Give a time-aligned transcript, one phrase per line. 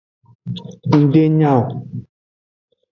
[0.95, 1.63] Ng de nya o.